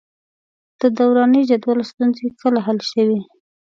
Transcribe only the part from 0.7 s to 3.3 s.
د دوراني جدول ستونزې کله حل شوې؟